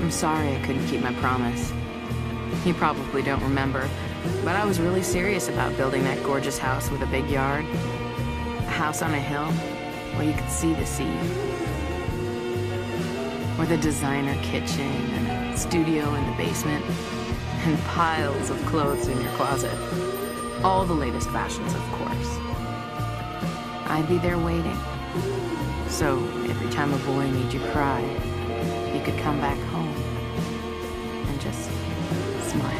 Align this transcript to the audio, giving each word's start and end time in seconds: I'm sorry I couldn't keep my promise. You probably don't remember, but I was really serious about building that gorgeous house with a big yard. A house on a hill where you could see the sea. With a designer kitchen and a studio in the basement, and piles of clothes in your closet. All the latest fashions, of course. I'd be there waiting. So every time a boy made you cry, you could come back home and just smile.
I'm 0.00 0.10
sorry 0.10 0.56
I 0.56 0.60
couldn't 0.60 0.86
keep 0.88 1.02
my 1.02 1.12
promise. 1.14 1.72
You 2.64 2.74
probably 2.74 3.22
don't 3.22 3.42
remember, 3.42 3.88
but 4.44 4.56
I 4.56 4.64
was 4.64 4.80
really 4.80 5.02
serious 5.02 5.48
about 5.48 5.76
building 5.76 6.02
that 6.04 6.22
gorgeous 6.22 6.58
house 6.58 6.90
with 6.90 7.02
a 7.02 7.06
big 7.06 7.28
yard. 7.28 7.64
A 7.64 8.70
house 8.70 9.02
on 9.02 9.12
a 9.12 9.20
hill 9.20 9.52
where 10.16 10.26
you 10.26 10.32
could 10.32 10.50
see 10.50 10.72
the 10.72 10.86
sea. 10.86 11.14
With 13.58 13.70
a 13.72 13.78
designer 13.80 14.34
kitchen 14.42 14.80
and 14.86 15.54
a 15.54 15.56
studio 15.58 16.14
in 16.14 16.26
the 16.30 16.36
basement, 16.36 16.84
and 17.64 17.78
piles 17.80 18.48
of 18.48 18.56
clothes 18.66 19.06
in 19.06 19.20
your 19.20 19.30
closet. 19.32 19.76
All 20.64 20.86
the 20.86 20.94
latest 20.94 21.28
fashions, 21.28 21.74
of 21.74 21.82
course. 21.92 22.38
I'd 23.86 24.06
be 24.08 24.16
there 24.16 24.38
waiting. 24.38 24.78
So 25.88 26.16
every 26.48 26.70
time 26.70 26.94
a 26.94 26.98
boy 26.98 27.28
made 27.28 27.52
you 27.52 27.60
cry, 27.72 28.00
you 28.94 29.00
could 29.02 29.18
come 29.18 29.40
back 29.40 29.58
home 29.68 29.94
and 31.28 31.40
just 31.40 31.70
smile. 32.50 32.79